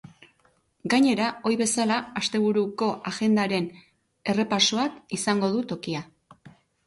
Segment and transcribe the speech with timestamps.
[0.93, 3.67] Gainera, ohi bezala, asteburuko agendaren
[4.35, 6.01] errepasoak izango du tokia.